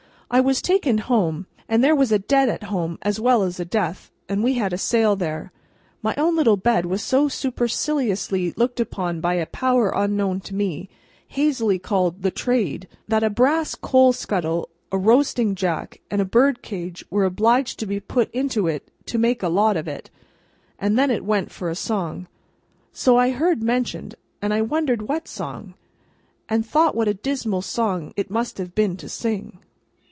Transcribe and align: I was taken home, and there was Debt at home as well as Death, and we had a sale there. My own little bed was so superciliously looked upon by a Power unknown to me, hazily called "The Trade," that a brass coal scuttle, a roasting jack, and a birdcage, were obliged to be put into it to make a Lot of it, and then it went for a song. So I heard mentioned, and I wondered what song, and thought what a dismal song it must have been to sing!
I 0.33 0.39
was 0.39 0.61
taken 0.61 0.99
home, 0.99 1.45
and 1.67 1.83
there 1.83 1.93
was 1.93 2.11
Debt 2.11 2.47
at 2.47 2.63
home 2.63 2.97
as 3.01 3.19
well 3.19 3.43
as 3.43 3.57
Death, 3.57 4.11
and 4.29 4.41
we 4.41 4.53
had 4.53 4.71
a 4.71 4.77
sale 4.77 5.17
there. 5.17 5.51
My 6.01 6.15
own 6.15 6.37
little 6.37 6.55
bed 6.55 6.85
was 6.85 7.03
so 7.03 7.27
superciliously 7.27 8.53
looked 8.55 8.79
upon 8.79 9.19
by 9.19 9.33
a 9.33 9.45
Power 9.45 9.91
unknown 9.93 10.39
to 10.39 10.55
me, 10.55 10.87
hazily 11.27 11.79
called 11.79 12.21
"The 12.21 12.31
Trade," 12.31 12.87
that 13.09 13.23
a 13.25 13.29
brass 13.29 13.75
coal 13.75 14.13
scuttle, 14.13 14.69
a 14.89 14.97
roasting 14.97 15.53
jack, 15.53 15.99
and 16.09 16.21
a 16.21 16.25
birdcage, 16.33 17.03
were 17.09 17.25
obliged 17.25 17.77
to 17.79 17.85
be 17.85 17.99
put 17.99 18.31
into 18.31 18.67
it 18.69 18.89
to 19.07 19.17
make 19.17 19.43
a 19.43 19.49
Lot 19.49 19.75
of 19.75 19.85
it, 19.85 20.09
and 20.79 20.97
then 20.97 21.11
it 21.11 21.25
went 21.25 21.51
for 21.51 21.67
a 21.69 21.75
song. 21.75 22.25
So 22.93 23.17
I 23.17 23.31
heard 23.31 23.61
mentioned, 23.61 24.15
and 24.41 24.53
I 24.53 24.61
wondered 24.61 25.09
what 25.09 25.27
song, 25.27 25.73
and 26.47 26.65
thought 26.65 26.95
what 26.95 27.09
a 27.09 27.13
dismal 27.13 27.61
song 27.61 28.13
it 28.15 28.29
must 28.31 28.59
have 28.59 28.73
been 28.73 28.95
to 28.95 29.09
sing! 29.09 29.59